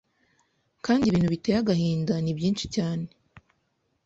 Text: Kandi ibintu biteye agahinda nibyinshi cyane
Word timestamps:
Kandi 0.85 1.03
ibintu 1.05 1.29
biteye 1.33 1.57
agahinda 1.61 2.13
nibyinshi 2.19 2.65
cyane 2.75 3.05